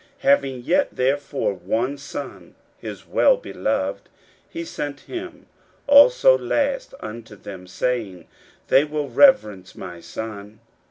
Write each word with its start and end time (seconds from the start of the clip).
41:012:006 0.21 0.21
Having 0.31 0.61
yet 0.63 0.95
therefore 0.95 1.53
one 1.53 1.95
son, 1.95 2.55
his 2.79 3.03
wellbeloved, 3.05 4.09
he 4.49 4.65
sent 4.65 5.01
him 5.01 5.45
also 5.85 6.35
last 6.35 6.95
unto 7.01 7.35
them, 7.35 7.67
saying, 7.67 8.25
They 8.69 8.83
will 8.83 9.09
reverence 9.09 9.75
my 9.75 9.99
son. 10.01 10.59